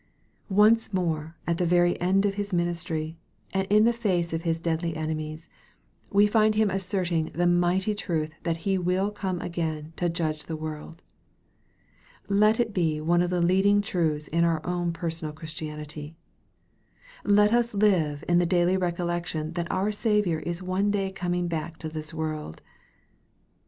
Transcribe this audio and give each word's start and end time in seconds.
Once 0.49 0.91
more 0.91 1.35
at 1.45 1.59
the 1.59 1.63
very 1.67 2.01
end 2.01 2.25
of 2.25 2.33
His 2.33 2.51
ministry, 2.51 3.19
and 3.53 3.67
in 3.67 3.83
the 3.83 3.93
face 3.93 4.33
of 4.33 4.41
His 4.41 4.59
deadly 4.59 4.97
enemies, 4.97 5.47
we 6.09 6.25
find 6.25 6.55
Him 6.55 6.71
asserting 6.71 7.25
the 7.35 7.45
mighty 7.45 7.93
truth 7.93 8.33
that 8.41 8.57
He 8.65 8.79
will 8.79 9.11
come 9.11 9.39
again 9.41 9.93
to 9.97 10.09
judge 10.09 10.45
the 10.45 10.55
world. 10.55 11.03
Let 12.27 12.59
it 12.59 12.73
be 12.73 12.99
one 12.99 13.21
of 13.21 13.29
the 13.29 13.43
leading 13.43 13.79
truths 13.83 14.27
in 14.27 14.43
our 14.43 14.65
own 14.65 14.91
personal 14.91 15.33
Christianity. 15.33 16.15
Let 17.23 17.53
us 17.53 17.75
live 17.75 18.23
in 18.27 18.39
the 18.39 18.47
daily 18.47 18.77
recollection 18.77 19.53
that 19.53 19.69
our 19.71 19.91
Saviour 19.91 20.39
is 20.39 20.63
one 20.63 20.89
day 20.89 21.11
coming 21.11 21.47
back 21.47 21.77
to 21.77 21.89
this 21.89 22.11
world. 22.11 22.63